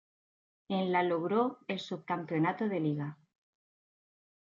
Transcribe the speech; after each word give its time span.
En 0.69 0.91
la 0.91 1.03
logró 1.03 1.59
el 1.67 1.79
subcampeonato 1.79 2.67
de 2.67 2.79
liga. 2.79 3.19